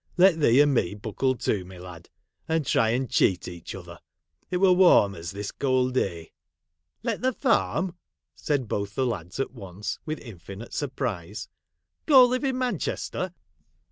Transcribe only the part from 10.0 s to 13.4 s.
HOUSEHOLD WORDS. [Conducted bv with infinite surprise. 'Go live in Man chester